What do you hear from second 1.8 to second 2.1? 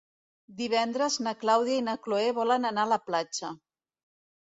i na